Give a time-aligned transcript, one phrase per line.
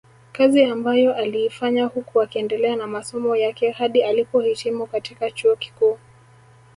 [0.31, 5.97] Kazi ambayo aliifanya huku akiendelea na masomo yake hadi alipohitimu katika chuo kikuu